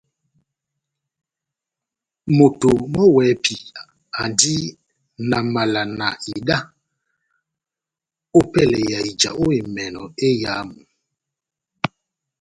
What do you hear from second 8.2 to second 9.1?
ópɛlɛ ya